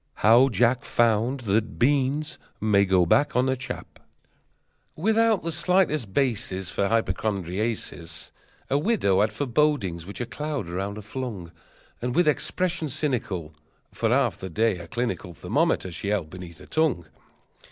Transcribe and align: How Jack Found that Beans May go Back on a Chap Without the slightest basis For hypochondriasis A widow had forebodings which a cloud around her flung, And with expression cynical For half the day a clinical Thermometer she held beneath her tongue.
How 0.25 0.49
Jack 0.49 0.83
Found 0.83 1.41
that 1.41 1.77
Beans 1.77 2.39
May 2.59 2.85
go 2.85 3.05
Back 3.05 3.35
on 3.35 3.47
a 3.47 3.55
Chap 3.55 3.99
Without 4.95 5.43
the 5.43 5.51
slightest 5.51 6.11
basis 6.11 6.71
For 6.71 6.87
hypochondriasis 6.87 8.31
A 8.71 8.79
widow 8.79 9.21
had 9.21 9.31
forebodings 9.31 10.07
which 10.07 10.19
a 10.19 10.25
cloud 10.25 10.67
around 10.67 10.95
her 10.95 11.03
flung, 11.03 11.51
And 12.01 12.15
with 12.15 12.27
expression 12.27 12.89
cynical 12.89 13.53
For 13.91 14.09
half 14.09 14.37
the 14.37 14.49
day 14.49 14.79
a 14.79 14.87
clinical 14.87 15.35
Thermometer 15.35 15.91
she 15.91 16.07
held 16.07 16.31
beneath 16.31 16.57
her 16.57 16.65
tongue. 16.65 17.05